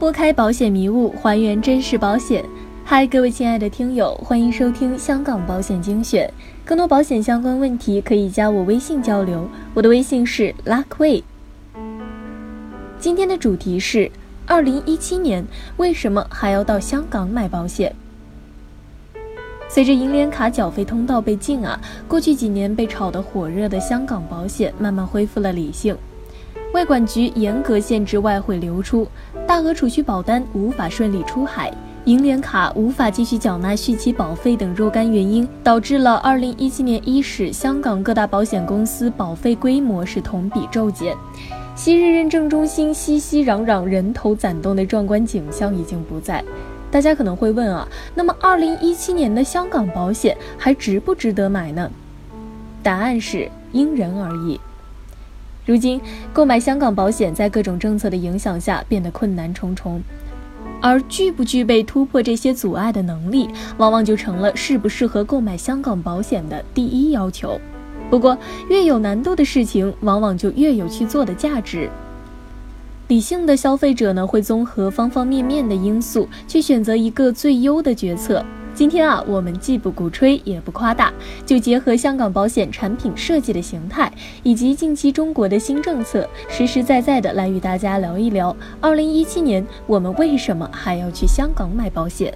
[0.00, 2.42] 拨开保险迷雾，还原真实保险。
[2.86, 6.32] 嗨，各位亲爱的听友，欢迎收听香港保险精选。
[6.64, 11.22] 更多保险相关问题可以加我微信交流，我的微信是 Luckway。
[12.98, 14.10] 今天的主题是：
[14.46, 15.44] 二零一七年
[15.76, 17.94] 为什么还要到香港买保险？
[19.68, 21.78] 随着银联卡缴费通道被禁啊，
[22.08, 25.94] 过去几年被炒得火热的香港保险慢慢恢复了理性。
[26.72, 29.06] 外管局严格限制外汇流出，
[29.44, 31.72] 大额储蓄保单无法顺利出海，
[32.04, 41.16] 银联卡无法继续缴纳续期保费等若干原因，导致了2017年伊始香港各大保险公司保费规模是同比骤减。
[41.74, 46.44] 昔日认证中心熙熙攘攘、人头攒动的壮观景象已经不在。
[46.88, 51.90] 大家可能会问啊，那么二零一七年的香港保险还值不值得买呢？
[52.80, 54.60] 答案是因人而异。
[55.66, 56.00] 如今
[56.32, 60.02] 购买香港保险在各种政策的影响下变得困难重重，
[60.80, 67.60] 而具不具备突破这些阻碍的能力，往往就成了适不适合购买香港保险的第一要求。
[68.08, 68.36] 不过，
[68.68, 71.88] 越有难度的事情，往往就越有去做的价值。
[73.06, 78.44] 理性的消费者呢，会综合方方面面的因素，去选择一个最优的决策。
[78.72, 81.12] 今天啊，我们既不鼓吹也不夸大，
[81.44, 84.10] 就结合香港保险产品设计的形态，
[84.42, 88.56] 以及近期中国的新政策，实实在在的来与大家聊一聊。
[88.80, 92.32] 二零一七年，我们为什么还要去香港买保险？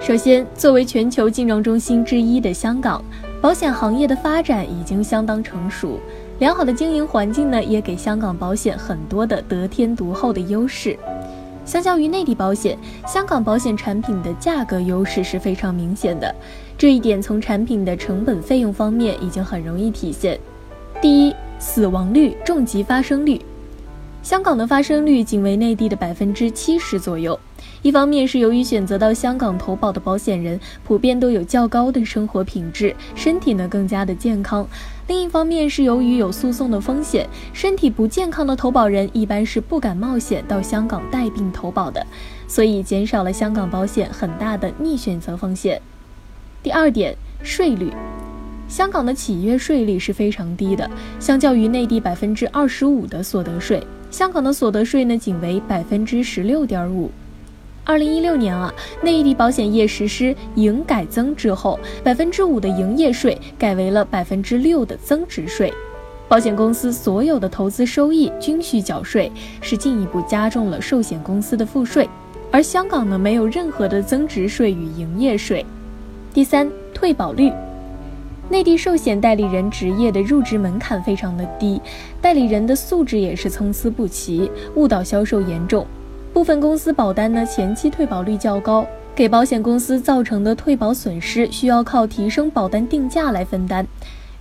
[0.00, 3.02] 首先，作为全球金融中心之一的香港，
[3.40, 5.98] 保险行业的发展已经相当成熟。
[6.38, 10.98] 良好的经营环境呢，也给香港保险很多的得天独厚的优势。
[11.64, 16.34] 相较于内地保险，香港保险产品的价格优势是非常明显的。
[16.76, 20.38] 这一点从产品的成本费用方面已经很容易体现。
[21.00, 23.40] 第一，死亡率、重疾发生率，
[24.22, 27.38] 香港的发生率仅为内地的百分之七十左右。
[27.84, 34.64] 一方面是由于选择到香港投保的保险人普遍都有较高的生活品质，身体呢更加的健康；
[35.06, 42.06] 另一方面是由于有诉讼的风险，身体不健康的投保人一般是不敢冒险到香港带病投保的，
[42.48, 45.82] 所以减少了香港保险很大的逆选择风险。
[46.62, 47.92] 第二点，税率，
[48.66, 50.90] 香港的企业税率是非常低的，
[51.20, 57.10] 相较于内地百分之二十五的所得税，香港的所得税呢仅为百分之十六点五。
[57.86, 58.72] 二零一六年啊，
[59.02, 65.70] 内地保险业实施营改增之后，百分之五的营业税改为了百分之六的增值税，
[66.26, 69.30] 保险公司所有的投资收益均需缴税，
[69.60, 72.08] 是进一步加重了寿险公司的赋税。
[72.50, 75.64] 而香港呢，没有任何的增值税与营业税。
[76.32, 77.52] 第三，退保率，
[78.48, 81.78] 内地寿险代理人职业的入职门槛非常的低，
[82.22, 85.86] 代理人的素质也是参差不齐，误导销售严重。
[86.34, 88.84] 部分公司保单呢前期退保率较高，
[89.14, 93.86] 给保险公司造成的退保损失需要靠提升保单定价来分担。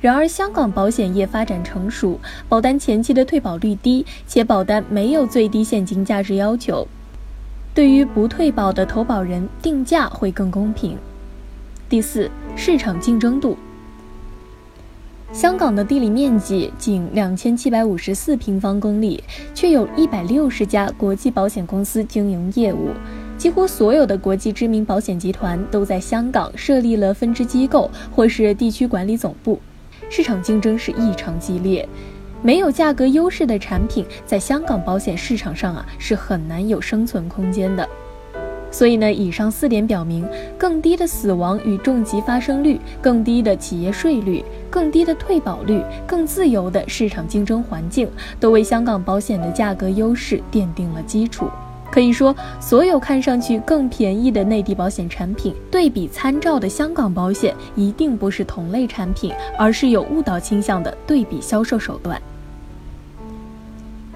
[0.00, 6.88] 然而，香港保险业发展成熟，保单前期的退保率低，且保单没有最低现金价值要求，
[7.74, 10.96] 对于不退保的投保人定价会更公平。
[11.90, 13.54] 第四，市场竞争度。
[15.32, 22.90] 香港的地理面积仅两千七百五十四平方公里，却有一百六十家国际保险公司经营业务，
[23.38, 29.58] 几乎所有的国际知名保险集团都在香港设立了分支机构或是地区管理总部，
[30.10, 31.88] 市场竞争是异常激烈，
[32.42, 37.88] 没有价格优势的产品在香港保险市场上啊是很难有生存空间的。
[38.72, 40.26] 所以呢，以上四点表明，
[40.58, 48.08] 更低的死亡与重疾发生率、更低的企业税率、更低的退保率、更自由的市场竞争环境，
[48.40, 51.46] 都为香港保险的价格优势奠定了基础。
[51.90, 62.18] 可以说，所有看上去更便宜的内地保险产品，对比参照的香港保险，一定不是同类产品，而是有误导倾向的对比销售手段。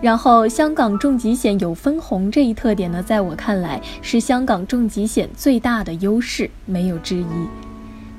[0.00, 7.24] 然后，香港重疾险有分红这一特点呢，在我看来是香港重疾险最大的优势，没有之一。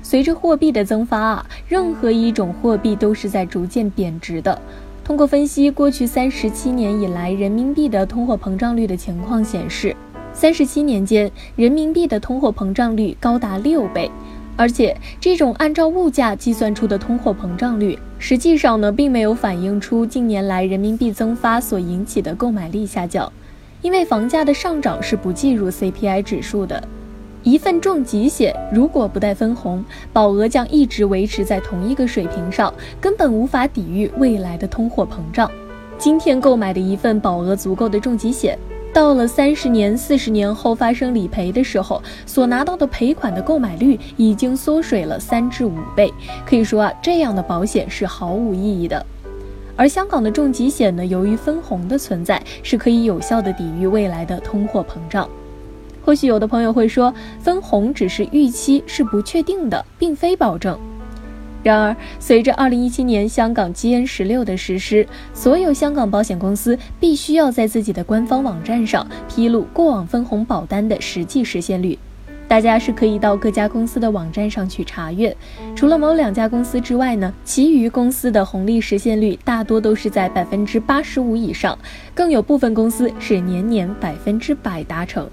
[0.00, 4.60] 随着货币的增发啊，任何一种货币都是在逐渐贬值的。
[5.02, 9.96] 通过分析过去三十七年以来人民币的通货膨胀率的情况显示，
[10.32, 14.10] 三十七年间人民币的通货膨胀率高达六倍。
[14.56, 23.30] 而且，这种按照物价计算出的通货膨胀率，实际上呢，并没有反映出近年来人民币增发所引起的购买力下降，
[23.82, 26.82] 因为房价的上涨是不计入 CPI 指数的。
[27.42, 35.50] 一份重疾险如果不带分红，保额将一直维持在同一个水平上，根本无法抵御未来的通货膨胀。
[35.98, 38.58] 今天购买的一份保额足够的重疾险。
[38.94, 46.14] 到了三十年、四十年后发生理赔的时候，所拿到的赔款的购买率已经缩水了三至五倍。
[46.46, 49.04] 可以说啊，这样的保险是毫无意义的。
[49.74, 55.28] 而香港的重疾险呢，由于分红的存在，是可以有效的抵御未来的通货膨胀。
[56.04, 60.78] 或许有的朋友会说，分红只是预期，是不确定的，并非保证。
[61.64, 71.98] 然而，随着2017年香港 GN16 的实施，所有香港保险公司必须要在自己的官方网站上披露过往分红保单的实际实现率。
[72.46, 75.34] 大家是可以到各家公司的网站上去查阅。
[75.74, 81.76] 除了某两家公司之外呢，其余公司的红利实现率大多都是在百分之八十五以上，
[82.14, 85.26] 更有部分公司是年年百分之百达成。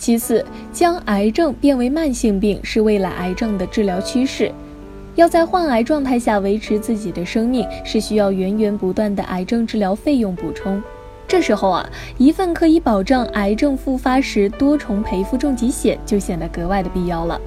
[0.00, 0.42] 其次，
[0.72, 4.50] 将癌症变为慢性病是未来癌症的治疗趋势。
[5.14, 10.82] 要在患癌状态下维持自己的生命，是需要源源不断的癌症治疗费用补充。
[11.28, 11.86] 这时候啊，
[12.16, 17.38] 一份可以保障癌症复发时多重赔付重疾险就显得格外的必要了。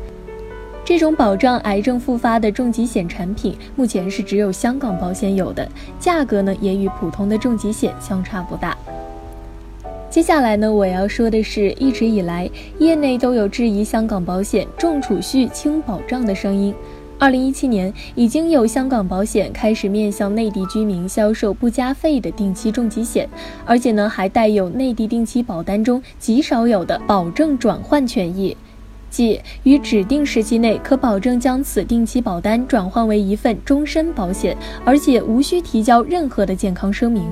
[0.85, 5.67] 这种保障癌症复发的重疾险产品，目前是只有香港保险有的，
[5.99, 8.77] 价格呢也与普通的重疾险相差不大。
[10.13, 16.71] 接下来呢，我要说的是，一直以来业内都有质疑香港保险重储蓄轻保障的声音。
[17.17, 23.27] 二零一七年，已经有香港保险开始面向内地居民销售不加费的定期重疾险，
[23.65, 28.55] 而且呢，还带有内地定期保单中极少有的保证转换权益，
[29.09, 34.55] 即于指定时期内可保证将此定期保单转换为一份终身保险，
[34.85, 37.23] 而且无需提交任何的健康声明。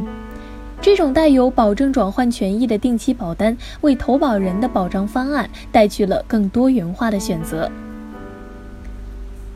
[0.82, 7.70] 这种带有保证转换权益的定期保单，为投保人的保障方案带去了更多元化的选择。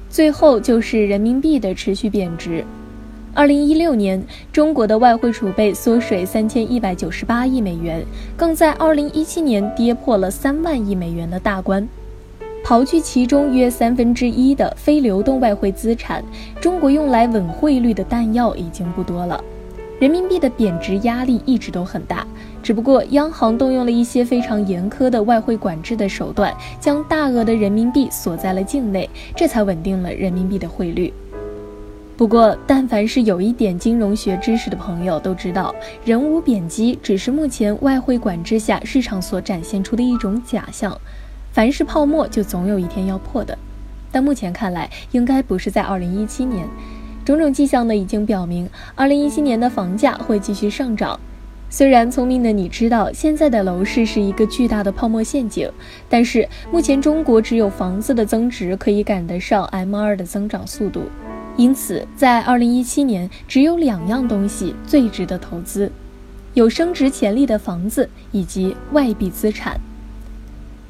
[0.08, 2.64] 最后就是人民币的持续贬值。
[3.34, 4.24] 二零一六年，
[4.54, 8.06] 中国的外汇储备缩水三千一百九十八亿美元，
[8.38, 11.86] 更在二零一七年跌破了三万亿美元的大关。
[12.64, 16.24] 刨去其中约三分之一的非流动外汇资产，
[16.62, 19.44] 中国用来稳汇率的弹药已经不多了。
[19.98, 22.28] 人民币的贬值压力一直都很大，
[22.62, 31.14] 只不过央行动用了一些非常严苛的外汇管制的手段，将大额的人民币锁在了境内，这才稳定了人民币的汇率。
[32.18, 40.98] 不过，但凡是有一点金融学知识的朋友都知道，人无贬机只是目前外汇管制下市场所展现出的一种假象。
[41.54, 43.58] 凡是泡沫，就总有一天要破的。
[44.12, 46.66] 但目前看来，应该不是在二零一七年。
[47.26, 51.20] 种种迹象呢，已经表明，二零一七年的房价会继续上涨。
[51.72, 55.68] 虽然聪明的你知道，现在的楼市是一个巨大的泡沫陷阱，
[56.08, 61.02] 但是目前中国只有房子的增值可以赶得上 M 二的增长速度。
[61.58, 65.92] 因此，在二零一七年，只有两样东西最值得投资：
[66.54, 69.82] 有升值潜力的房子以及外币资产。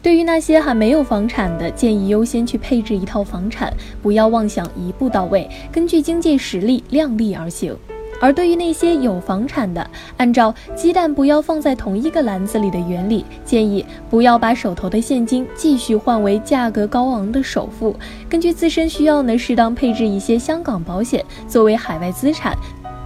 [0.05, 3.73] 对于那些还没有房产的，建议优先去配置一套房产，
[4.03, 7.75] 不要妄想一步到位，根据经济实力量力而行。
[8.21, 17.95] 而对于那些有房产的，按照鸡蛋不要放在同一个篮子里的原理，建议不要把手头的现金继续换为价格高昂的首付，
[18.29, 22.55] 根据自身需要呢，适当配置一些香港保险作为海外资产，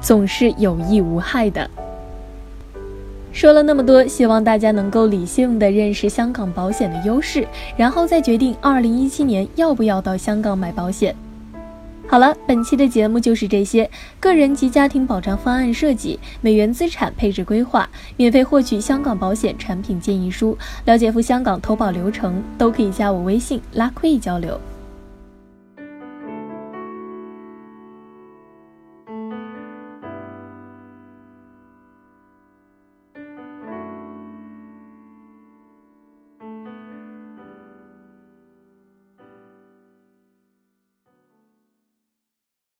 [0.01, 1.72] 总是有益无害的。
[3.39, 11.15] 说了那么多，希望大家能够理性的认识香港保险的优势，然后再决定二零一七年要不要到香港买保险。
[12.05, 13.89] 好了，本期的节目就是这些。
[14.19, 24.60] 个人及家庭保障方案设计、美元资产配置规划、免费获取香港保险产品建议书、了解赴香港投保流程，都可以加我微信拉 q 交流。